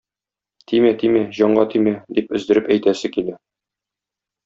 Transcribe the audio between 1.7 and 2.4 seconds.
тимә!- дип